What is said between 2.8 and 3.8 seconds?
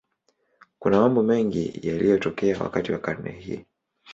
wa karne hii.